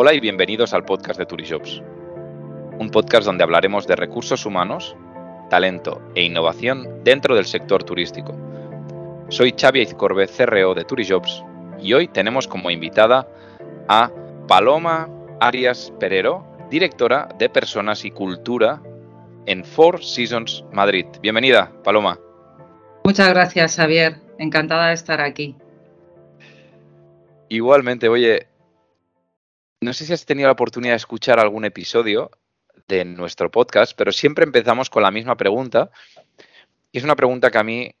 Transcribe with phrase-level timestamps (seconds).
[0.00, 1.82] Hola y bienvenidos al podcast de Turijobs,
[2.78, 4.94] un podcast donde hablaremos de recursos humanos,
[5.50, 8.32] talento e innovación dentro del sector turístico.
[9.28, 11.42] Soy Xavi Izcorbe, CRO de Turijobs,
[11.82, 13.28] y hoy tenemos como invitada
[13.88, 14.12] a
[14.46, 15.08] Paloma
[15.40, 18.80] Arias Perero, directora de Personas y Cultura
[19.46, 21.06] en Four Seasons Madrid.
[21.22, 22.20] Bienvenida, Paloma.
[23.02, 24.18] Muchas gracias, Javier.
[24.38, 25.56] Encantada de estar aquí.
[27.48, 28.47] Igualmente, oye,
[29.80, 32.30] no sé si has tenido la oportunidad de escuchar algún episodio
[32.88, 35.90] de nuestro podcast, pero siempre empezamos con la misma pregunta.
[36.90, 37.94] Y es una pregunta que a mí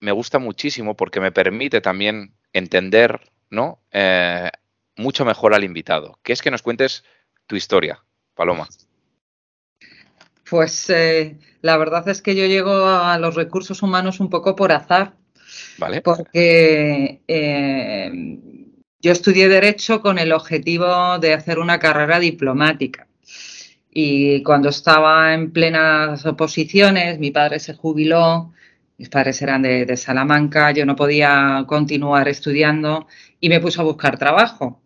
[0.00, 3.80] me gusta muchísimo porque me permite también entender ¿no?
[3.90, 4.50] Eh,
[4.96, 7.04] mucho mejor al invitado, que es que nos cuentes
[7.46, 8.02] tu historia,
[8.34, 8.68] Paloma.
[10.48, 14.72] Pues eh, la verdad es que yo llego a los recursos humanos un poco por
[14.72, 15.14] azar.
[15.78, 16.00] Vale.
[16.00, 18.38] Porque eh,
[19.02, 23.06] yo estudié Derecho con el objetivo de hacer una carrera diplomática.
[23.92, 28.52] Y cuando estaba en plenas oposiciones, mi padre se jubiló,
[28.98, 33.08] mis padres eran de, Salamanca, yo no podía continuar estudiando
[33.40, 34.82] y me puse a buscar trabajo.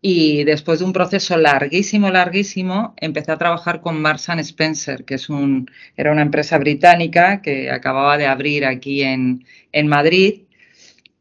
[0.00, 5.28] Y después de un proceso larguísimo, larguísimo, empecé a trabajar con Marsan Spencer, que es
[5.28, 10.42] un, era una empresa británica que acababa de abrir aquí en, en Madrid.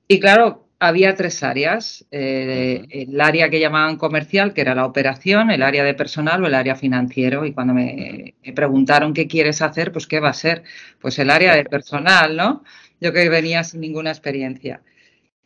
[0.08, 2.06] Y claro, había tres áreas.
[2.12, 6.48] Eh, el área que llamaban comercial, que era la operación, el área de personal o
[6.48, 7.46] el área financiero.
[7.46, 10.64] Y cuando me, preguntaron qué quieres hacer, pues qué va a ser.
[11.00, 12.64] Pues el área de personal, ¿no?
[13.00, 14.82] Yo que venía sin ninguna experiencia.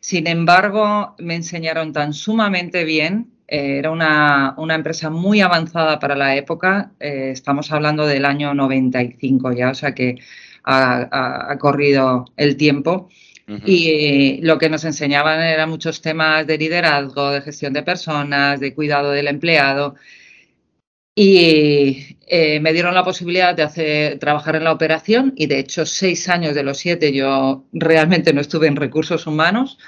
[0.00, 3.32] Sin embargo, me enseñaron tan sumamente bien.
[3.48, 6.92] Eh, era una, empresa muy avanzada para la época.
[7.00, 10.16] Eh, estamos hablando del año 95 ya, o sea que
[10.62, 13.08] ha corrido el tiempo
[13.66, 18.74] y lo que nos enseñaban eran muchos temas de liderazgo, de gestión de personas, de
[18.74, 19.96] cuidado del empleado.
[21.14, 25.84] Y eh, me dieron la posibilidad de hacer, trabajar en la operación y de hecho
[25.84, 29.78] seis años de los siete yo realmente no estuve en recursos humanos.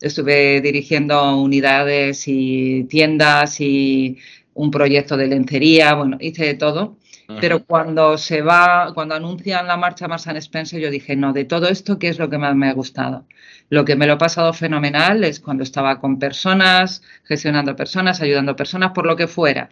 [0.00, 4.18] Estuve dirigiendo unidades y tiendas y
[4.54, 6.98] un proyecto de lencería, bueno, hice de todo.
[7.40, 11.68] Pero cuando se va, cuando anuncian la marcha Marsan Spencer, yo dije, no, de todo
[11.68, 13.26] esto, ¿qué es lo que más me ha gustado?
[13.68, 18.54] Lo que me lo he pasado fenomenal es cuando estaba con personas, gestionando personas, ayudando
[18.54, 19.70] personas, por lo que fuera.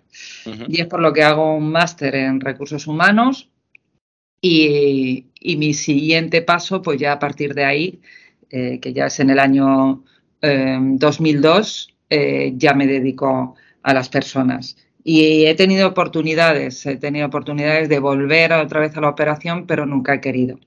[0.69, 3.51] Y es por lo que hago un máster en recursos humanos.
[4.41, 5.27] Y,
[5.57, 8.01] mi siguiente paso, pues ya a partir de ahí,
[8.51, 10.03] eh, que ya es en el año
[10.43, 14.77] 2002, eh, eh, ya me dedico a las personas.
[15.07, 19.85] Y he tenido oportunidades, he tenido oportunidades de volver otra vez a la operación, pero
[19.85, 20.59] nunca he querido.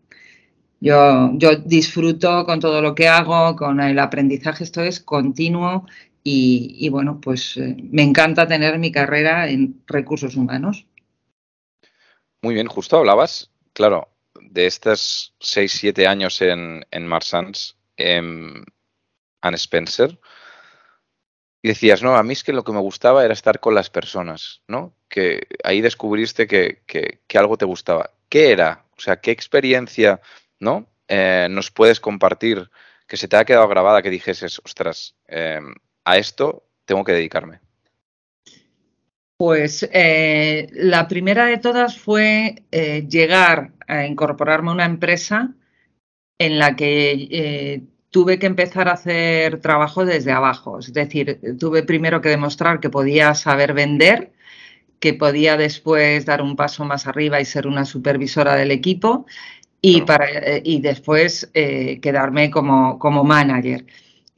[0.80, 5.88] Yo, yo disfruto con todo lo que hago, con el aprendizaje, esto es continuo
[6.24, 10.86] y, bueno, pues eh, me encanta tener mi carrera en recursos humanos.
[12.42, 14.10] Muy bien, justo hablabas, claro,
[14.40, 18.66] de estos 6, 7 años en, en Marsans, en
[19.42, 20.20] Anne Spencer
[21.68, 24.62] decías, no, a mí es que lo que me gustaba era estar con las personas,
[24.68, 24.94] ¿no?
[25.10, 26.82] Que ahí descubriste que,
[27.36, 28.12] algo te gustaba.
[28.30, 28.86] ¿Qué era?
[28.98, 30.22] O sea, ¿qué experiencia,
[30.60, 30.88] ¿no?
[31.08, 32.70] Eh, nos puedes compartir
[33.08, 35.74] que se te ha quedado grabada que dijeses, ostras, em,
[36.04, 37.60] a esto tengo que dedicarme?
[39.38, 45.54] Pues eh, la primera de todas fue eh, llegar a incorporarme a una empresa
[46.40, 47.84] en la que
[48.18, 50.80] tuve que empezar a hacer trabajo desde abajo.
[50.80, 54.32] Es decir, tuve primero que demostrar que podía saber vender,
[55.00, 59.28] que podía después dar un paso más arriba y ser una supervisora del equipo
[59.82, 63.86] y, para, eh, y después eh, quedarme como, como manager.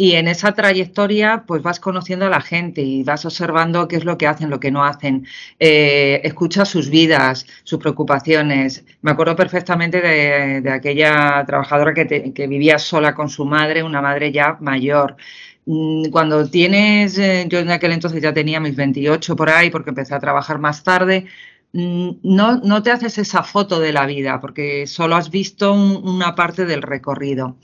[0.01, 4.05] Y en esa trayectoria, pues vas conociendo a la gente y vas observando qué es
[4.05, 5.27] lo que hacen, lo que no hacen.
[5.59, 8.85] Eh, escuchas sus vidas, sus preocupaciones.
[9.01, 14.57] Me acuerdo perfectamente de, aquella trabajadora que, vivía sola con su madre, una madre ya
[14.61, 15.17] mayor.
[15.65, 19.89] Mm, cuando tienes, eh, yo en aquel entonces ya tenía mis 28 por ahí porque
[19.89, 21.25] empecé a trabajar más tarde,
[21.73, 26.35] mm, no, no te haces esa foto de la vida porque solo has visto una
[26.35, 27.57] parte del recorrido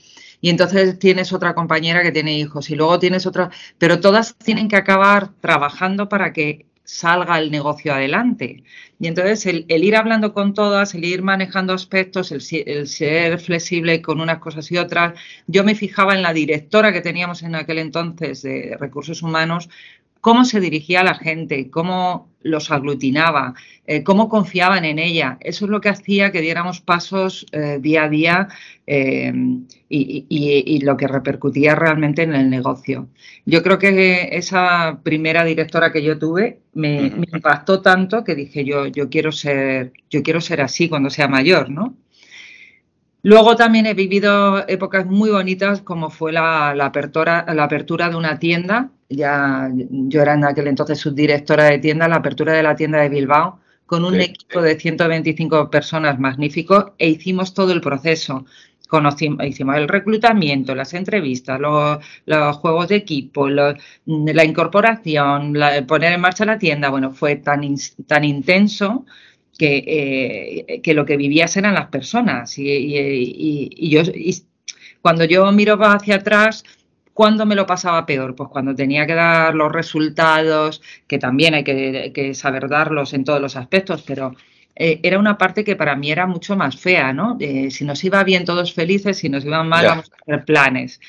[0.46, 3.50] y entonces tienes otra compañera que tiene hijos y luego tienes otra,
[3.80, 8.64] pero todas tienen que acabar trabajando para que salga el negocio adelante.
[9.00, 14.04] Y entonces el, ir hablando con todas, el ir manejando aspectos, el, el, ser flexible
[14.04, 17.80] con unas cosas y otras, yo me fijaba en la directora que teníamos en aquel
[17.80, 19.68] entonces de recursos humanos,
[20.22, 23.56] cómo se dirigía a la gente, cómo los aglutinaba,
[23.88, 25.38] eh, cómo confiaban en ella.
[25.42, 28.48] Eso es lo que hacía que diéramos pasos eh, día a día
[28.88, 29.32] eh,
[29.90, 33.10] y, lo que repercutía realmente en el negocio.
[33.46, 38.66] Yo creo que esa primera directora que yo tuve me, me impactó tanto que dije
[38.66, 41.96] yo, yo quiero ser, yo quiero ser así cuando sea mayor, ¿no?
[43.22, 48.38] Luego también he vivido épocas muy bonitas como fue la, apertura, la apertura de una
[48.40, 48.92] tienda.
[49.10, 53.10] Ya yo era en aquel entonces subdirectora de tienda, la apertura de la tienda de
[53.10, 58.46] Bilbao con un equipo de 125 personas magnífico e hicimos todo el proceso.
[58.88, 65.56] Conocimos, hicimos el reclutamiento, las entrevistas, los, juegos de equipo, la incorporación,
[65.88, 66.90] poner en marcha la tienda.
[66.90, 67.62] Bueno, fue tan,
[68.08, 69.06] tan intenso
[69.58, 72.58] que, eh, que lo que vivías eran las personas.
[72.58, 74.02] Y, yo,
[75.02, 76.64] cuando yo miro hacia atrás,
[77.16, 78.36] ¿cuándo me lo pasaba peor?
[78.36, 83.40] Pues cuando tenía que dar los resultados, que también hay que, saber darlos en todos
[83.40, 84.36] los aspectos, pero
[84.76, 87.38] eh, era una parte que para mí era mucho más fea, ¿no?
[87.40, 91.00] si nos iba bien todos felices, si nos iban mal, vamos a hacer planes.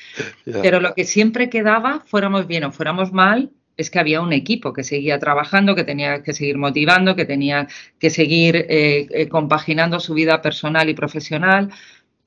[0.45, 4.73] Pero lo que siempre quedaba, fuéramos bien o fuéramos mal, es que había un equipo
[4.73, 7.67] que seguía trabajando, que tenía que seguir motivando, que tenía
[7.99, 11.69] que seguir eh, eh, compaginando su vida personal y profesional.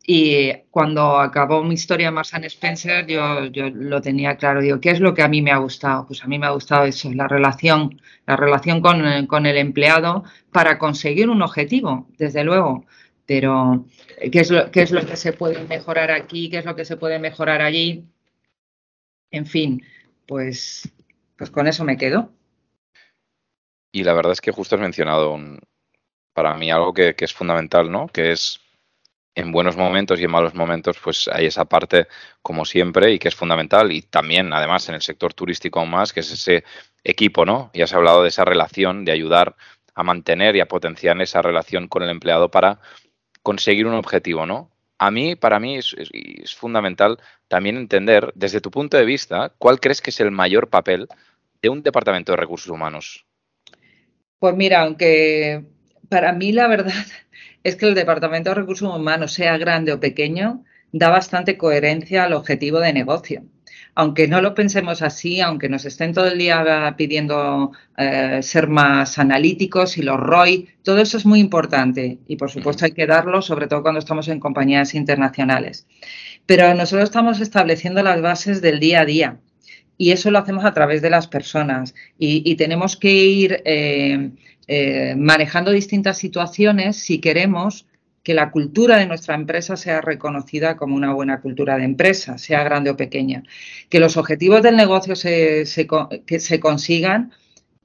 [0.06, 4.61] Y cuando acabó mi historia Marsan Spencer, yo, yo, lo tenía claro.
[4.61, 6.06] Digo, ¿qué es lo que a mí me ha gustado?
[6.06, 10.25] Pues a mí me ha gustado eso, la relación, la relación con, con el empleado
[10.52, 12.87] para conseguir un objetivo, desde luego.
[13.26, 13.87] Pero,
[14.32, 16.50] ¿qué es, lo, ¿qué es lo que se puede mejorar aquí?
[16.50, 18.05] ¿Qué es lo que se puede mejorar allí?
[19.31, 19.85] En fin,
[20.26, 20.91] pues
[21.41, 22.31] pues con eso me quedo.
[23.93, 25.38] Y la verdad es que justo has mencionado
[26.35, 28.08] para mí algo que, es fundamental, ¿no?
[28.08, 28.61] Que es
[29.40, 32.06] en buenos momentos y en malos momentos, pues hay esa parte,
[32.42, 33.92] como siempre, y que es fundamental.
[33.92, 36.64] Y también, además, en el sector turístico aún más, que es ese
[37.04, 37.70] equipo, ¿no?
[37.75, 39.56] Ya has hablado de esa relación, de ayudar
[39.94, 42.81] a mantener y a potenciar esa relación con el empleado para
[43.42, 44.70] conseguir un objetivo, ¿no?
[45.00, 50.02] a mí, para mí, es, fundamental también entender, desde tu punto de vista, cuál crees
[50.02, 51.08] que es el mayor papel
[51.62, 53.25] de un departamento de recursos humanos.
[54.38, 55.64] Pues mira, aunque
[56.10, 57.06] para mí la verdad
[57.64, 62.34] es que el departamento de recursos humanos, sea grande o pequeño, da bastante coherencia al
[62.34, 63.44] objetivo de negocio
[63.94, 69.18] aunque no lo pensemos así, aunque nos estén todo el día pidiendo eh, ser más
[69.18, 73.42] analíticos y los ROI, todo eso es muy importante y por supuesto hay que darlo,
[73.42, 75.86] sobre todo cuando estamos en compañías internacionales.
[76.46, 79.40] Pero nosotros estamos estableciendo las bases del día a día
[79.98, 84.30] y eso lo hacemos a través de las personas y, tenemos que ir eh,
[84.72, 87.87] eh, manejando distintas situaciones si queremos
[88.22, 92.62] que la cultura de nuestra empresa sea reconocida como una buena cultura de empresa, sea
[92.62, 93.43] grande o pequeña,
[93.88, 95.64] que los objetivos del negocio se,
[96.25, 97.32] que se consigan,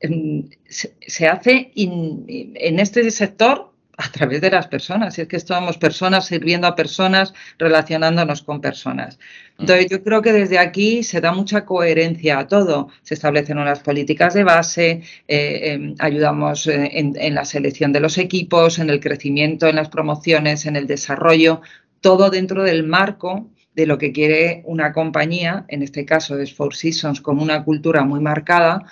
[0.08, 5.18] mm, se, hace en este sector a través de las personas.
[5.20, 9.20] es que estamos personas sirviendo a personas, relacionándonos con personas.
[9.58, 12.90] Entonces, yo creo que desde aquí se da mucha coherencia a todo.
[13.04, 18.18] Se establecen unas políticas de base, eh, em, ayudamos eh, en, la selección de los
[18.18, 21.62] equipos, en el crecimiento, en las promociones, en el desarrollo,
[22.02, 26.76] todo dentro del marco de lo que quiere una compañía, en este caso es Four
[26.76, 28.84] Seasons, con una cultura muy marcada,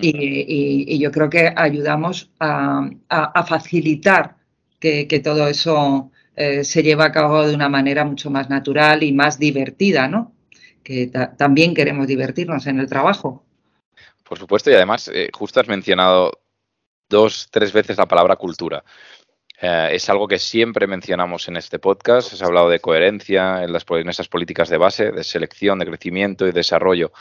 [0.00, 4.37] y, yo creo que ayudamos a facilitar
[4.78, 9.12] que, todo eso eh, se lleva a cabo de una manera mucho más natural y
[9.12, 10.32] más divertida, ¿no?
[10.82, 13.44] Que también queremos divertirnos en el trabajo.
[14.24, 16.32] Por supuesto, y además, eh, justo has mencionado
[17.08, 18.84] dos, tres veces la palabra cultura.
[19.60, 22.32] Eh, es algo que siempre mencionamos en este podcast.
[22.32, 26.52] Has hablado de coherencia en, las, esas políticas de base, de selección, de crecimiento y
[26.52, 27.12] desarrollo.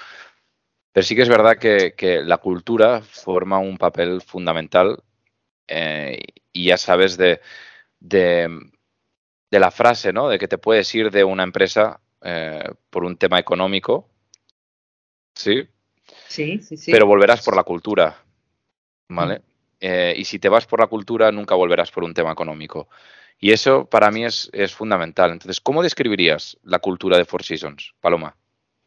[0.92, 5.04] Pero sí que es verdad que, que la cultura forma un papel fundamental
[6.58, 7.40] y ya sabes de,
[8.00, 8.50] de,
[9.52, 10.28] la frase, ¿no?
[10.28, 14.10] De que te puedes ir de una empresa eh, por un tema económico,
[15.36, 15.68] ¿sí?
[16.28, 16.92] Sí, sí, sí.
[16.92, 18.24] Pero volverás por la cultura,
[19.10, 19.42] ¿vale?
[19.80, 22.90] Eh, y si te vas por la cultura, nunca volverás por un tema económico.
[23.40, 25.32] Y eso para mí es, es fundamental.
[25.32, 28.36] Entonces, ¿cómo describirías la cultura de Four Seasons, Paloma?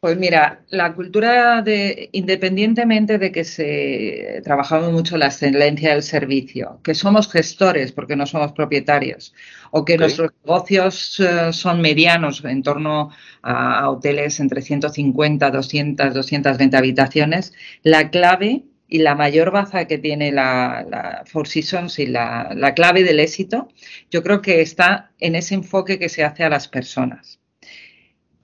[0.01, 6.79] Pues mira, la cultura de, independientemente de que se trabajamos mucho la excelencia del servicio,
[6.83, 9.35] que somos gestores porque no somos propietarios,
[9.69, 13.11] o que nuestros negocios eh, son medianos en torno
[13.43, 17.53] a, hoteles entre 150, 200, 220 habitaciones,
[17.83, 22.73] la clave y la mayor baza que tiene la, la Four Seasons y la, la
[22.73, 23.67] clave del éxito,
[24.09, 27.40] yo creo que está en ese enfoque que se hace a las personas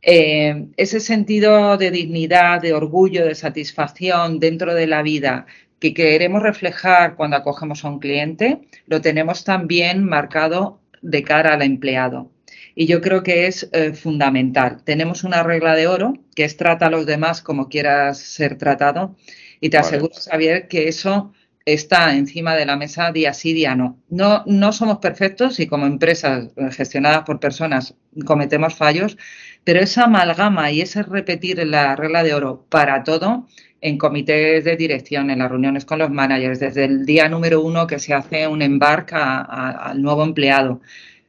[0.10, 5.48] Eh, ese sentido de dignidad, de orgullo, de satisfacción dentro de la vida
[5.80, 11.62] que queremos reflejar cuando acogemos a un cliente, lo tenemos también marcado de cara al
[11.62, 12.32] empleado.
[12.74, 14.82] Y yo creo que es eh, fundamental.
[14.86, 19.18] Tenemos una regla de oro que es trata a los demás como quieras ser tratado.
[19.60, 21.34] Y te aseguro, Javier, que eso
[21.68, 23.98] está encima de la mesa día sí, día no.
[24.10, 27.94] No, no somos perfectos y como empresas gestionadas por personas
[28.26, 29.18] cometemos fallos,
[29.66, 33.48] pero esa amalgama y ese repetir la regla de oro para todo
[33.82, 37.86] en comités de dirección, en las reuniones con los managers, desde el día número uno
[37.86, 40.82] que se hace un embarque al nuevo empleado.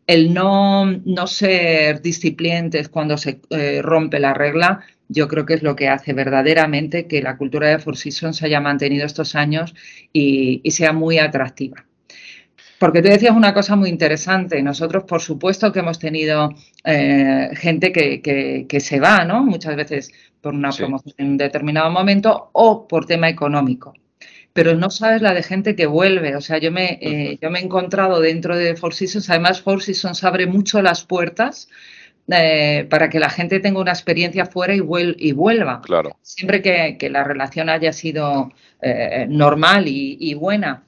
[0.06, 5.62] El no, no ser disciplientes cuando se eh, rompe la regla, yo creo que es
[5.62, 9.74] lo que hace verdaderamente que la cultura de Four Seasons se haya mantenido estos años
[10.12, 11.84] y, sea muy atractiva.
[12.78, 14.62] Porque tú decías una cosa muy interesante.
[14.62, 16.50] Nosotros, por supuesto, que hemos tenido
[16.84, 19.42] eh, gente que, se va, ¿no?
[19.42, 23.94] Muchas veces por una promoción en un determinado momento o por tema económico.
[24.52, 26.36] Pero no sabes la de gente que vuelve.
[26.36, 29.28] O sea, yo me, eh, yo me he encontrado dentro de Four Seasons.
[29.30, 31.68] Además, Four Seasons abre mucho las puertas
[32.30, 34.82] eh, para que la gente tenga una experiencia fuera y,
[35.18, 35.80] y vuelva.
[35.82, 36.16] Claro.
[36.22, 40.84] Siempre que, la relación haya sido eh, normal y, buena.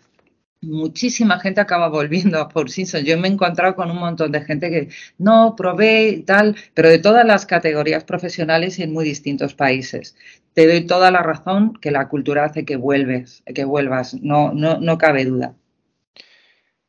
[0.62, 3.06] Muchísima gente acaba volviendo a Four Seasons.
[3.06, 6.90] Yo me he encontrado con un montón de gente que no probé y tal, pero
[6.90, 10.16] de todas las categorías profesionales y en muy distintos países.
[10.52, 14.78] Te doy toda la razón que la cultura hace que vuelves, que vuelvas, no, no,
[14.78, 15.54] no cabe duda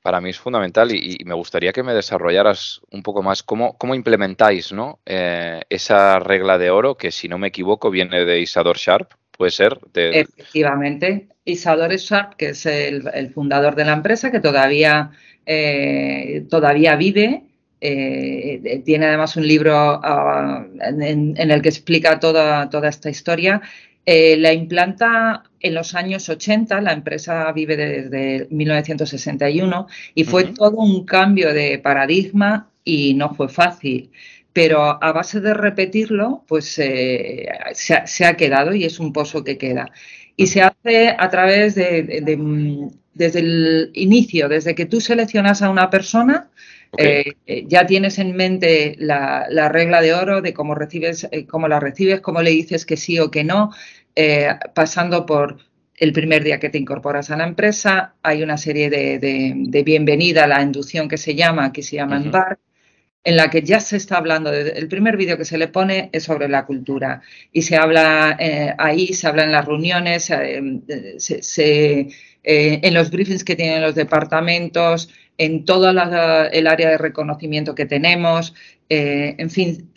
[0.01, 4.73] para mí es fundamental y, me gustaría que me desarrollaras un poco más cómo, implementáis
[4.73, 4.99] ¿no?
[5.05, 9.51] Eh, esa regla de oro que, si no me equivoco, viene de Isador Sharp, puede
[9.51, 9.79] ser.
[9.93, 15.11] Efectivamente, Isador Sharp, que es el, fundador de la empresa, que todavía,
[15.45, 17.43] eh, todavía vive.
[17.83, 23.59] Eh, tiene además un libro ah, en, en, el que explica toda, toda esta historia
[24.05, 30.77] eh, la implanta en los años 80, la empresa vive desde 1961 y fue todo
[30.77, 34.11] un cambio de paradigma y no fue fácil.
[34.53, 39.57] Pero a base de repetirlo, pues eh, se, ha, quedado y es un pozo que
[39.57, 39.91] queda.
[40.35, 45.69] Y se hace a través de, mm, desde el inicio, desde que tú seleccionas a
[45.69, 46.49] una persona,
[46.97, 47.35] eh,
[47.67, 52.41] ya tienes en mente la, regla de oro de cómo recibes, cómo la recibes, cómo
[52.41, 53.71] le dices que sí o que no,
[54.15, 55.57] eh, pasando por
[55.95, 60.47] el primer día que te incorporas a la empresa, hay una serie de, bienvenida a
[60.47, 62.55] la inducción que se llama, que se llama uh
[63.23, 66.23] en la que ya se está hablando, el primer vídeo que se le pone es
[66.23, 67.21] sobre la cultura.
[67.51, 70.57] Y se habla eh, ahí, se habla en las reuniones, eh,
[72.43, 75.09] en los briefings que tienen los departamentos,
[75.41, 75.97] en todo el
[76.67, 78.53] área de reconocimiento que tenemos,
[78.89, 79.89] en fin,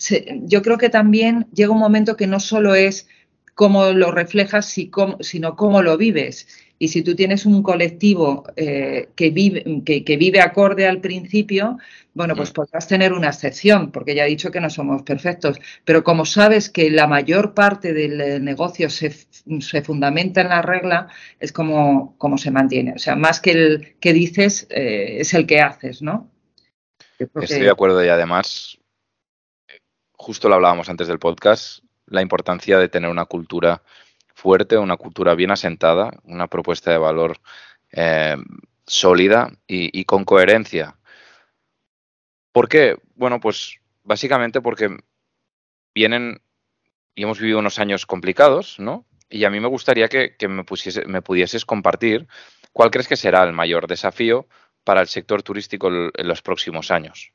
[0.45, 3.07] yo creo que también llega un momento que no solo es
[3.55, 4.75] cómo lo reflejas,
[5.21, 6.49] sino cómo lo vives.
[6.85, 11.79] Y si tú tienes un colectivo eh, que, vive, que, vive acorde al principio,
[12.13, 12.53] bueno, pues mm.
[12.53, 16.69] podrás tener una excepción, porque ya he dicho que no somos perfectos, pero como sabes
[16.69, 19.09] que la mayor parte del eh, negocio se,
[19.83, 21.09] fundamenta en la regla,
[21.41, 22.93] es como, como, se mantiene.
[22.93, 26.31] O sea, más que el que dices, eh, es el que haces, ¿no?
[27.19, 28.77] Estoy de acuerdo y además,
[30.13, 33.83] justo lo hablábamos antes del podcast, la importancia de tener una cultura
[34.45, 37.39] fuerte, una cultura bien asentada, una propuesta de valor
[37.93, 38.37] eh,
[38.87, 40.99] sólida y, con coherencia.
[42.53, 42.99] ¿Por qué?
[43.15, 44.99] Bueno, pues básicamente porque
[45.95, 46.43] vienen
[47.15, 49.07] y hemos vivido unos años complicados, ¿no?
[49.31, 50.65] Y a mí me gustaría que, me,
[51.07, 52.29] me pudieses compartir
[52.75, 54.47] cuál crees que será el mayor desafío
[54.85, 57.33] para el sector turístico en los próximos años.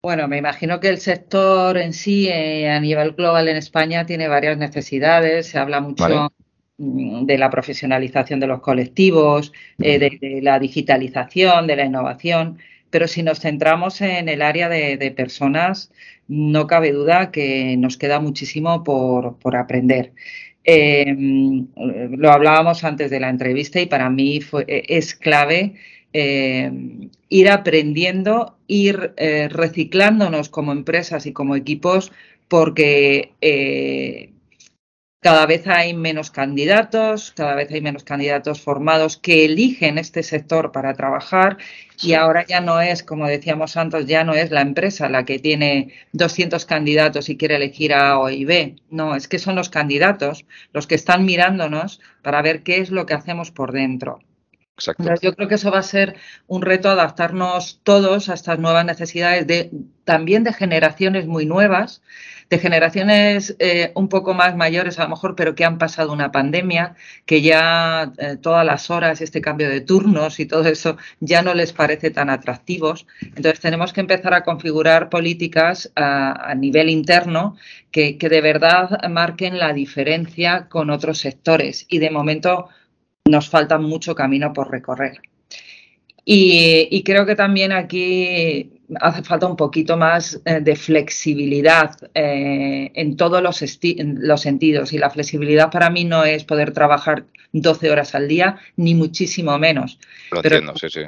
[0.00, 4.28] Bueno, me imagino que el sector en sí, eh, a nivel global en España, tiene
[4.28, 5.48] varias necesidades.
[5.48, 6.32] Se habla mucho
[6.78, 12.58] mm, de la profesionalización de los colectivos, eh, de, la digitalización, de la innovación.
[12.90, 15.90] Pero si nos centramos en el área de, personas,
[16.28, 20.12] no cabe duda que nos queda muchísimo por, aprender.
[20.62, 25.74] Em, lo hablábamos antes de la entrevista y para mí fue, es clave
[26.12, 26.70] eh,
[27.28, 32.12] ir aprendiendo, ir eh, reciclándonos como empresas y como equipos,
[32.48, 34.32] porque eh,
[35.20, 40.70] cada vez hay menos candidatos, cada vez hay menos candidatos formados que eligen este sector
[40.72, 41.58] para trabajar
[42.00, 45.38] y ahora ya no es, como decíamos antes, ya no es la empresa la que
[45.40, 48.76] tiene 200 candidatos y quiere elegir A o y B.
[48.90, 53.04] No, es que son los candidatos los que están mirándonos para ver qué es lo
[53.04, 54.20] que hacemos por dentro.
[55.20, 56.16] Yo creo que eso va a ser
[56.46, 59.70] un reto adaptarnos todos a estas nuevas necesidades de
[60.04, 62.00] también de generaciones muy nuevas,
[62.48, 66.32] de generaciones eh, un poco más mayores a lo mejor, pero que han pasado una
[66.32, 66.94] pandemia,
[67.26, 71.52] que ya eh, todas las horas, este cambio de turnos y todo eso ya no
[71.52, 73.06] les parece tan atractivos.
[73.20, 77.56] Entonces tenemos que empezar a configurar políticas a, nivel interno
[77.90, 81.84] que, que de verdad marquen la diferencia con otros sectores.
[81.88, 82.68] Y de momento
[83.28, 85.20] nos falta mucho camino por recorrer.
[86.30, 93.16] Y, creo que también aquí hace falta un poquito más eh, de flexibilidad eh, en
[93.16, 94.92] todos los, los, sentidos.
[94.92, 99.58] Y la flexibilidad para mí no es poder trabajar 12 horas al día, ni muchísimo
[99.58, 99.98] menos.
[100.30, 101.00] Lo entiendo, sí, sí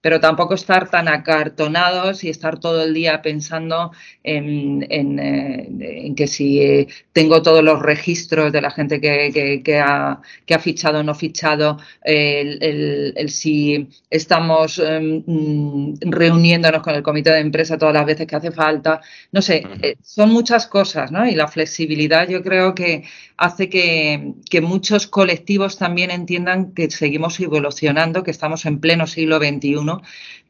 [0.00, 6.60] pero tampoco estar tan acartonados y estar todo el día pensando en, eh, que si
[6.60, 10.20] eh, tengo todos los registros de la gente que, ha,
[10.60, 17.78] fichado o no fichado, el, si estamos em, mm, reuniéndonos con el comité de empresa
[17.78, 19.00] todas las veces que hace falta,
[19.32, 21.26] no sé, eh, son muchas cosas, ¿no?
[21.26, 23.04] Y la flexibilidad yo creo que
[23.36, 29.76] hace que, muchos colectivos también entiendan que seguimos evolucionando, que estamos en pleno siglo XXI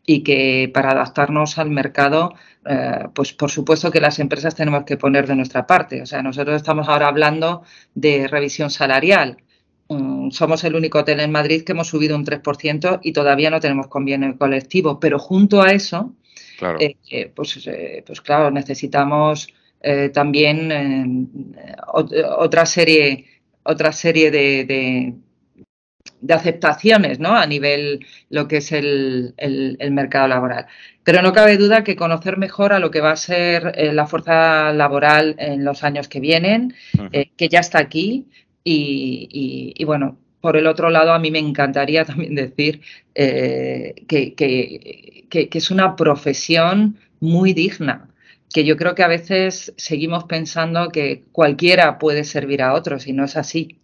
[0.07, 4.97] y que para adaptarnos al mercado, eh, pues por supuesto que las empresas tenemos que
[4.97, 6.01] poner de nuestra parte.
[6.01, 7.63] O sea, nosotros estamos ahora hablando
[7.95, 9.39] de revisión salarial.
[9.89, 13.61] Mm, somos el único hotel en Madrid que hemos subido un 3% y todavía no
[13.61, 16.15] tenemos convenio colectivo, pero junto a eso,
[16.79, 17.69] eh, eh, pues,
[18.07, 19.49] pues claro, necesitamos
[20.13, 21.31] también
[21.93, 23.25] otra serie,
[23.63, 25.15] otra serie de, de,
[26.29, 27.37] aceptaciones ¿no?
[27.37, 30.67] a nivel lo que es el, el, mercado laboral.
[31.05, 34.07] Pero no cabe duda que conocer mejor a lo que va a ser eh, la
[34.07, 36.75] fuerza laboral en los años que vienen,
[37.37, 38.27] que ya está aquí
[38.65, 42.81] y, y, bueno, por el otro lado, a mí me encantaría también decir
[43.15, 48.09] que, que, que, es una profesión muy digna
[48.53, 53.13] que yo creo que a veces seguimos pensando que cualquiera puede servir a otros y
[53.13, 53.81] no es así,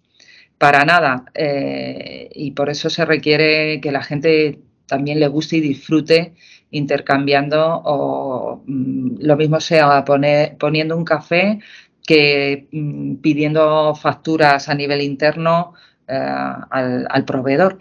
[0.63, 1.25] para nada.
[1.35, 6.35] Eh, y por eso se requiere que la gente también le guste y disfrute
[6.71, 11.59] intercambiando o mm, lo mismo sea poniendo un café
[12.07, 15.75] que mm, pidiendo facturas a nivel interno
[16.07, 17.79] eh, al, al proveedor.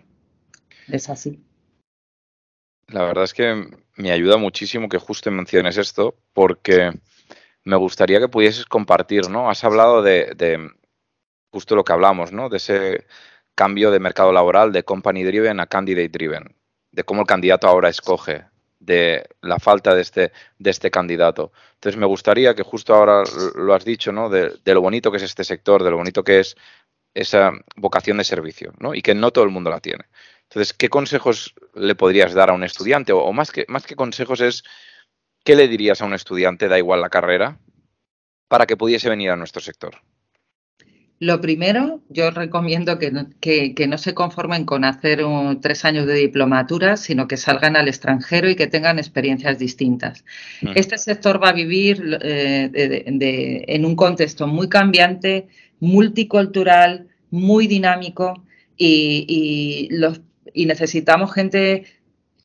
[0.87, 1.39] Es así.
[2.87, 3.63] La verdad es que
[3.95, 6.91] me ayuda muchísimo que justo menciones esto, porque
[7.63, 9.51] me gustaría que pudieses compartir, ¿no?
[9.51, 10.71] Has hablado de,
[11.51, 12.49] justo lo que hablamos, ¿no?
[12.49, 13.05] De ese
[13.55, 16.55] cambio de mercado laboral de company driven a candidate driven,
[16.91, 18.45] de cómo el candidato ahora escoge,
[18.81, 21.51] de la falta de este, de este candidato.
[21.75, 23.23] Entonces me gustaría que justo ahora
[23.55, 24.29] lo has dicho, ¿no?
[24.29, 26.55] De, lo bonito que es este sector, de lo bonito que es
[27.13, 28.95] esa vocación de servicio, ¿no?
[28.95, 30.05] Y que no todo el mundo la tiene.
[30.43, 33.13] Entonces, ¿qué consejos le podrías dar a un estudiante?
[33.13, 34.63] O, más, que, más que consejos es,
[35.43, 37.59] ¿qué le dirías a un estudiante, da igual la carrera,
[38.47, 40.01] para que pudiese venir a nuestro sector?
[41.21, 43.11] Lo primero, yo recomiendo que,
[43.87, 45.21] no se conformen con hacer
[45.61, 50.25] tres años de diplomatura, sino que salgan al extranjero y que tengan experiencias distintas.
[50.63, 50.71] Mm.
[50.73, 55.47] Este sector va a vivir eh, en un contexto muy cambiante,
[55.79, 58.43] multicultural, muy dinámico
[58.75, 60.21] y, los
[60.55, 61.85] y necesitamos gente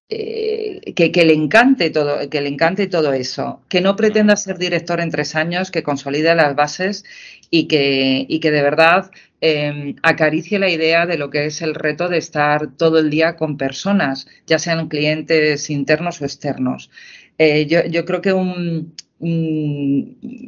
[0.09, 5.01] eh, que, le encante todo, que le encante todo eso, que no pretenda ser director
[5.01, 7.05] en tres años, que consolide las bases
[7.51, 12.09] y que, que de verdad em, acaricie la idea de lo que es el reto
[12.09, 16.91] de estar todo el día con personas, ya sean clientes internos o externos.
[17.39, 18.33] Eh, yo, creo que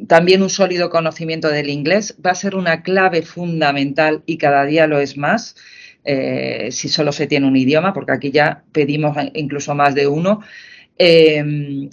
[0.07, 4.87] también un sólido conocimiento del inglés va a ser una clave fundamental y cada día
[4.87, 5.55] lo es más
[6.05, 10.41] eh, si solo se tiene un idioma, porque aquí ya pedimos incluso más de uno.
[11.01, 11.89] Eh,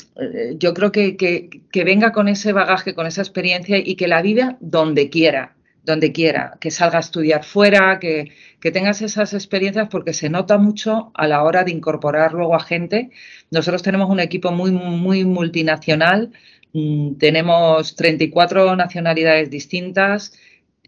[0.58, 4.56] yo creo que, que, venga con ese bagaje, con esa experiencia y que la viva
[4.60, 10.12] donde quiera, donde quiera, que salga a estudiar fuera, que, que, tengas esas experiencias porque
[10.12, 13.10] se nota mucho a la hora de incorporar luego a gente.
[13.52, 16.32] Nosotros tenemos un equipo muy, muy multinacional,
[16.72, 20.32] mm, tenemos 34 nacionalidades distintas,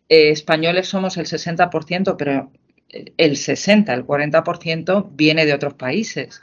[0.09, 2.51] eh, españoles somos el 60%, pero
[3.17, 6.41] el 60, el 40% viene de otros países.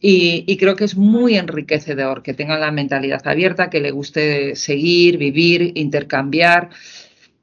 [0.00, 5.16] Y, creo que es muy enriquecedor que tengan la mentalidad abierta, que le guste seguir,
[5.16, 6.68] vivir, intercambiar.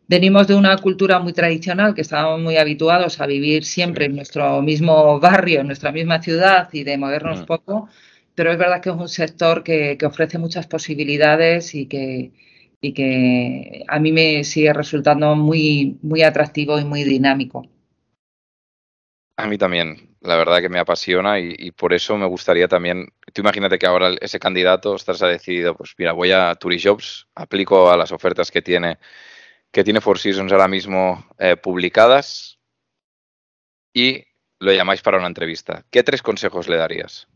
[0.07, 4.61] Venimos de una cultura muy tradicional que estábamos muy habituados a vivir siempre en nuestro
[4.61, 7.89] mismo barrio, en nuestra misma ciudad y de movernos poco,
[8.35, 12.31] pero es verdad que es un sector que, ofrece muchas posibilidades y que,
[12.81, 17.67] y que a mí me sigue resultando muy, muy atractivo y muy dinámico.
[19.37, 23.41] A mí también, la verdad que me apasiona y, por eso me gustaría también, tú
[23.41, 27.97] imagínate que ahora ese candidato, estás ha decidido, pues mira, voy a Turijobs, aplico a
[27.97, 28.97] las ofertas que tiene,
[29.71, 32.57] que tiene Four Seasons ahora mismo eh, publicadas
[33.93, 34.23] y
[34.59, 35.83] lo llamáis para una entrevista.
[35.91, 37.27] ¿Qué tres consejos le darías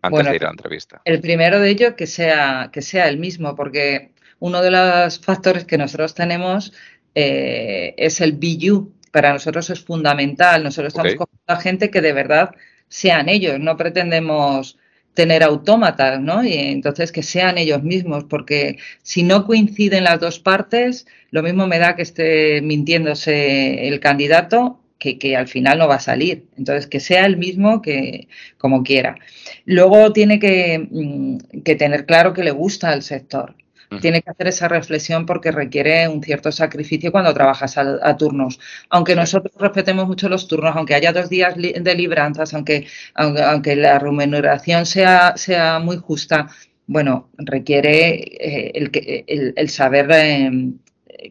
[0.00, 1.02] antes de ir a la entrevista?
[1.04, 5.64] El primero de ellos que sea, que sea el mismo, porque uno de los factores
[5.64, 6.72] que nosotros tenemos
[7.16, 8.92] eh, es el BU.
[9.18, 10.62] Para nosotros es fundamental.
[10.62, 12.54] Nosotros estamos con la gente que de verdad
[12.88, 13.58] sean ellos.
[13.58, 14.78] No pretendemos
[15.12, 16.44] tener autómatas, ¿no?
[16.44, 21.66] Y entonces que sean ellos mismos, porque si no coinciden las dos partes, lo mismo
[21.66, 26.46] me da que esté mintiéndose el candidato que, al final no va a salir.
[26.56, 29.16] Entonces, que sea el mismo que como quiera.
[29.64, 33.56] Luego tiene que, mm, que tener claro que le gusta el sector
[34.00, 38.60] tiene que hacer esa reflexión porque requiere un cierto sacrificio cuando trabajas a, turnos.
[38.90, 43.98] Aunque nosotros respetemos mucho los turnos, aunque haya dos días de libranzas, aunque, aunque, la
[43.98, 46.48] remuneración sea, sea muy justa,
[46.86, 50.78] bueno, requiere eh, el, el, saber em,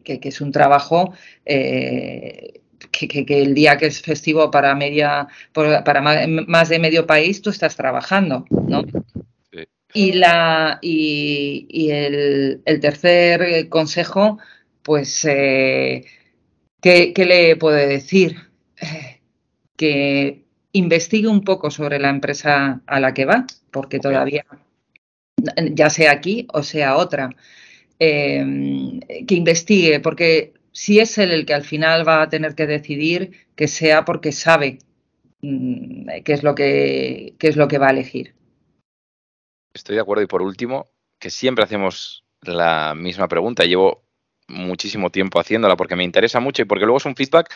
[0.03, 1.13] que, es un trabajo
[1.45, 7.49] eh, que, el día que es festivo para media para más de medio país tú
[7.49, 8.83] estás trabajando, ¿no?
[9.97, 14.37] Y, la, y, el, tercer consejo,
[14.83, 16.05] pues, eh,
[16.81, 18.37] ¿qué, le puedo decir?
[18.79, 19.21] Eh,
[19.75, 24.45] que investigue un poco sobre la empresa a la que va, porque todavía,
[25.71, 27.31] ya sea aquí o sea otra,
[27.99, 32.67] em, que investigue, porque si es él el que al final va a tener que
[32.67, 34.79] decidir, que sea porque sabe
[35.41, 38.36] mm, qué es lo que, qué es lo que va a elegir.
[39.77, 40.23] Estoy de acuerdo.
[40.23, 43.63] Y por último, que siempre hacemos la misma pregunta.
[43.63, 44.03] Llevo
[44.47, 47.53] muchísimo tiempo haciéndola porque me interesa mucho y porque luego es un feedback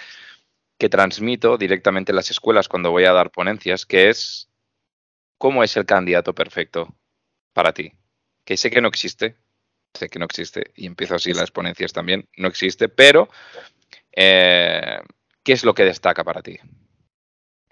[0.78, 4.50] que transmito directamente en las escuelas cuando voy a dar ponencias, que es
[5.38, 6.96] cómo es el candidato perfecto
[7.54, 7.94] para ti.
[8.46, 9.36] Que sé que no existe,
[9.94, 13.30] sé que no existe y empiezo así las ponencias también, no existe, pero
[14.12, 15.00] eh,
[15.44, 16.58] ¿qué es lo que destaca para ti?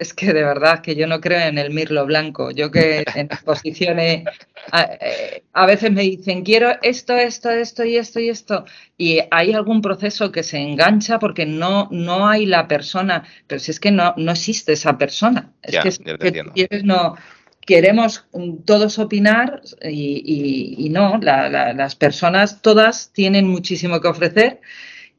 [0.00, 2.50] Es que de verdad que yo no creo en el mirlo blanco.
[2.50, 4.24] Yo que en exposiciones
[4.72, 8.64] eh, a, veces me dicen quiero esto, esto, esto y esto y esto.
[8.96, 13.72] Y hay algún proceso que se engancha porque no, no hay la persona, pero si
[13.72, 15.52] es que no, no existe esa persona.
[15.62, 17.16] Es que, no,
[17.66, 18.24] queremos
[18.64, 24.60] todos opinar y, no, las personas todas tienen muchísimo que ofrecer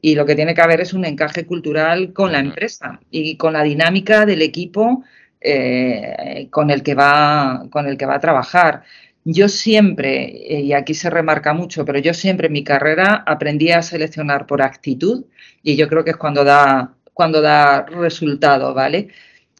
[0.04, 3.52] y lo que tiene que haber es un encaje cultural con la empresa y con
[3.52, 5.04] la dinámica del equipo
[5.40, 8.82] eh, con, el que va, con el que va a trabajar.
[9.24, 13.82] Yo siempre, y aquí se remarca mucho, pero yo siempre en mi carrera aprendí a
[13.82, 15.24] seleccionar por actitud
[15.62, 19.08] y yo creo que es cuando da, cuando da resultado, ¿vale?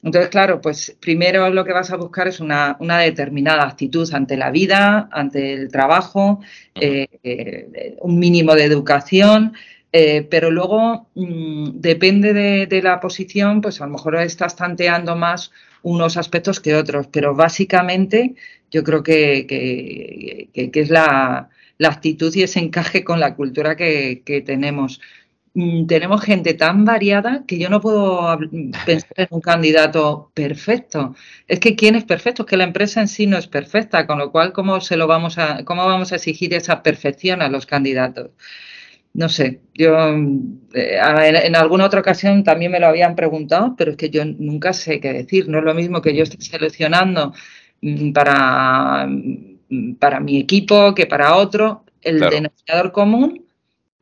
[0.03, 4.51] Entonces, claro, pues primero lo que vas a buscar es una, determinada actitud ante la
[4.51, 6.41] vida, ante el trabajo,
[6.75, 9.53] eh, eh, un mínimo de educación,
[9.93, 12.33] eh, pero luego mm, depende
[12.67, 15.53] de, la posición, pues a lo mejor estás tanteando más
[15.83, 18.35] unos aspectos que otros, pero básicamente
[18.71, 21.51] yo creo que, es la,
[21.85, 25.01] actitud y ese encaje con la cultura que, tenemos.
[25.55, 28.39] Mm, tenemos gente tan variada que yo no puedo
[28.87, 31.15] pensar en un candidato perfecto.
[31.49, 34.19] Es que quién es perfecto, es que la empresa en sí no es perfecta, con
[34.19, 37.67] lo cual cómo se lo vamos a, cómo vamos a exigir esa perfección a los
[37.67, 38.31] candidatos
[39.15, 39.95] no sé, yo
[40.75, 40.99] eh,
[41.45, 45.01] en, alguna otra ocasión también me lo habían preguntado, pero es que yo nunca sé
[45.01, 45.49] qué decir.
[45.49, 47.35] No es lo mismo que yo esté seleccionando
[47.83, 51.85] mm, para, mm, para mi equipo que para otro.
[52.01, 53.47] El denominador común,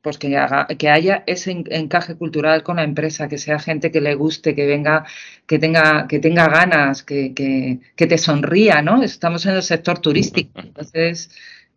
[0.00, 4.00] pues que, haga, que haya ese encaje cultural con la empresa, que sea gente que
[4.00, 5.04] le guste, que venga,
[5.46, 9.02] que tenga, que tenga ganas, que, que, que te sonría, ¿no?
[9.02, 11.30] Estamos en el sector turístico, entonces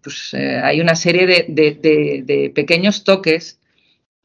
[0.03, 3.59] pues eh, hay una serie de, pequeños toques,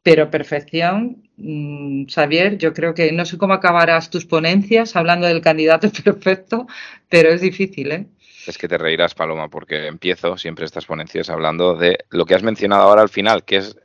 [0.03, 5.41] pero perfección, mm, Xavier, yo creo que no sé cómo acabarás tus ponencias hablando del
[5.41, 6.67] candidato perfecto,
[7.07, 8.05] pero es difícil, ¿eh?
[8.47, 12.43] Es que te reirás, Paloma, porque empiezo siempre estas ponencias hablando de lo que has
[12.43, 13.77] mencionado ahora al final, que es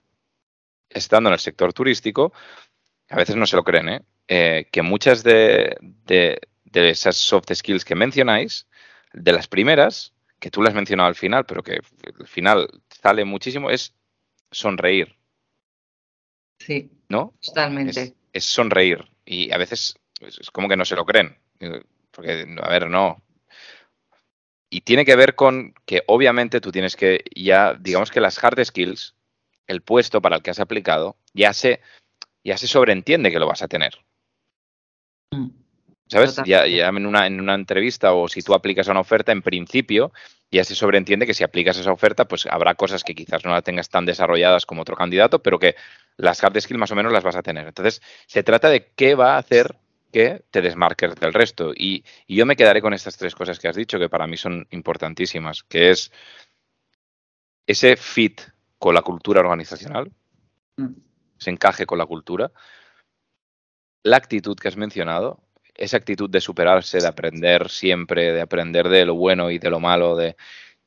[0.89, 2.33] estando en el sector turístico,
[3.11, 4.03] a veces no se lo creen, ¿eh?
[4.29, 5.77] eh que muchas de,
[6.07, 6.41] de,
[6.73, 8.67] esas soft skills que mencionáis,
[9.13, 11.81] de las primeras, que tú lo has mencionado al final, pero que
[12.20, 13.94] al final sale muchísimo, es
[14.51, 15.16] sonreír.
[16.59, 16.90] Sí.
[17.09, 17.35] ¿No?
[17.40, 18.14] Totalmente.
[18.33, 19.05] Es, sonreír.
[19.25, 21.37] Y a veces es como que no se lo creen.
[22.11, 23.23] Porque, a ver, no.
[24.70, 28.64] Y tiene que ver con que obviamente tú tienes que ya, digamos que las hard
[28.64, 29.14] skills,
[29.66, 31.81] el puesto para el que has aplicado, ya se,
[32.42, 34.05] ya se sobreentiende que lo vas a tener.
[35.31, 35.63] Mm.
[36.07, 36.37] ¿Sabes?
[36.45, 39.43] Ya, ya en, una, en una entrevista o si tú aplicas a una oferta, en
[39.43, 40.12] principio
[40.51, 43.62] ya se sobreentiende que si aplicas esa oferta, pues habrá cosas que quizás no la
[43.62, 45.75] tengas tan desarrolladas como otro candidato, pero que
[46.17, 47.67] las hard skills más o menos las vas a tener.
[47.67, 49.75] Entonces, se trata de qué va a hacer
[50.12, 51.73] que te desmarques del resto.
[51.75, 54.37] Y, y, yo me quedaré con estas tres cosas que has dicho, que para mí
[54.37, 56.12] son importantísimas, que es
[57.67, 58.40] ese fit
[58.79, 60.12] con la cultura organizacional,
[60.77, 60.87] mm.
[61.40, 62.53] ese encaje con la cultura,
[64.05, 65.43] la actitud que has mencionado,
[65.75, 69.81] esa actitud de superarse, de aprender siempre, de aprender de lo bueno y de lo
[69.81, 70.37] malo, de...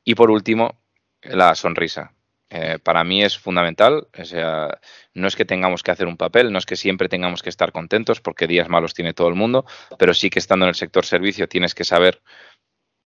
[0.04, 0.80] y por último,
[1.22, 2.12] la sonrisa.
[2.50, 4.80] Eh, para mí es fundamental, o sea,
[5.12, 7.72] no es que tengamos que hacer un papel, no es que siempre tengamos que estar
[7.72, 9.66] contentos, porque días malos tiene todo el mundo,
[9.98, 12.22] pero sí que estando en el sector servicio tienes que saber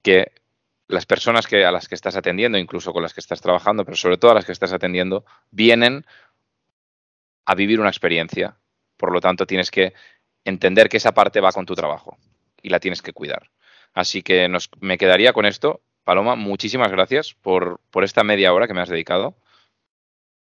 [0.03, 0.33] que
[0.89, 3.97] las personas que, a las que estás atendiendo, incluso con las que estás trabajando, pero
[3.97, 6.05] sobre todo a las que estás atendiendo, vienen
[7.47, 8.57] a vivir una experiencia.
[8.97, 9.95] Por lo tanto, tienes que
[10.45, 12.19] entender que esa parte va con tu trabajo
[12.63, 13.51] y la tienes que cuidar.
[13.93, 14.49] Así que
[14.81, 15.83] me quedaría con esto.
[16.05, 19.37] Paloma, muchísimas gracias por, esta media hora que me has dedicado.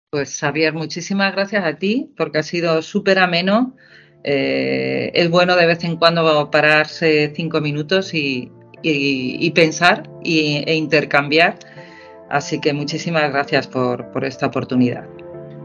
[0.09, 3.75] Pues Xavier, muchísimas gracias a ti porque ha sido súper ameno.
[4.23, 11.57] Eh, es bueno de vez en cuando pararse cinco minutos y, y, pensar e intercambiar.
[12.29, 15.16] Así que muchísimas gracias por esta oportunidad.